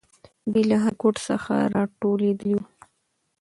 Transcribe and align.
دوی 0.51 0.63
له 0.71 0.77
هر 0.83 0.93
ګوټ 1.01 1.15
څخه 1.27 1.53
راټولېدلې 1.75 2.53
وو. 2.57 2.63